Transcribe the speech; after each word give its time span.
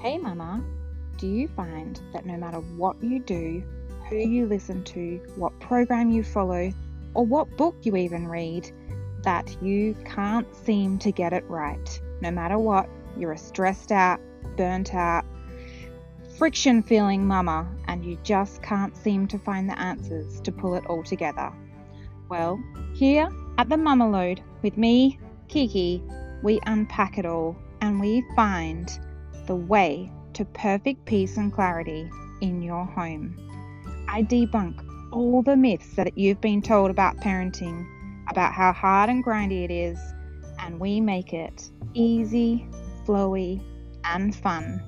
Hey, 0.00 0.16
Mama, 0.16 0.62
do 1.16 1.26
you 1.26 1.48
find 1.48 2.00
that 2.12 2.24
no 2.24 2.36
matter 2.36 2.58
what 2.58 3.02
you 3.02 3.18
do, 3.18 3.64
who 4.08 4.16
you 4.16 4.46
listen 4.46 4.84
to, 4.84 5.20
what 5.34 5.58
program 5.58 6.12
you 6.12 6.22
follow, 6.22 6.72
or 7.14 7.26
what 7.26 7.56
book 7.56 7.74
you 7.82 7.96
even 7.96 8.28
read, 8.28 8.70
that 9.24 9.60
you 9.60 9.96
can't 10.04 10.46
seem 10.54 10.98
to 11.00 11.10
get 11.10 11.32
it 11.32 11.42
right? 11.48 12.00
No 12.20 12.30
matter 12.30 12.60
what, 12.60 12.88
you're 13.16 13.32
a 13.32 13.38
stressed 13.38 13.90
out, 13.90 14.20
burnt 14.56 14.94
out, 14.94 15.24
friction 16.36 16.80
feeling 16.84 17.26
mama, 17.26 17.68
and 17.88 18.04
you 18.04 18.16
just 18.22 18.62
can't 18.62 18.96
seem 18.96 19.26
to 19.26 19.38
find 19.38 19.68
the 19.68 19.76
answers 19.80 20.40
to 20.42 20.52
pull 20.52 20.76
it 20.76 20.86
all 20.86 21.02
together. 21.02 21.52
Well, 22.28 22.62
here 22.94 23.28
at 23.58 23.68
the 23.68 23.76
Mama 23.76 24.08
Load 24.08 24.44
with 24.62 24.76
me, 24.76 25.18
Kiki, 25.48 26.04
we 26.44 26.60
unpack 26.66 27.18
it 27.18 27.26
all 27.26 27.56
and 27.80 27.98
we 27.98 28.24
find 28.36 28.88
the 29.48 29.56
way 29.56 30.12
to 30.34 30.44
perfect 30.44 31.06
peace 31.06 31.38
and 31.38 31.52
clarity 31.52 32.08
in 32.42 32.62
your 32.62 32.84
home. 32.84 33.34
I 34.06 34.22
debunk 34.22 34.84
all 35.10 35.42
the 35.42 35.56
myths 35.56 35.96
that 35.96 36.16
you've 36.16 36.40
been 36.40 36.60
told 36.60 36.90
about 36.90 37.16
parenting, 37.16 37.86
about 38.30 38.52
how 38.52 38.72
hard 38.72 39.08
and 39.08 39.24
grindy 39.24 39.64
it 39.64 39.70
is, 39.70 39.98
and 40.60 40.78
we 40.78 41.00
make 41.00 41.32
it 41.32 41.70
easy, 41.94 42.68
flowy, 43.06 43.62
and 44.04 44.36
fun 44.36 44.82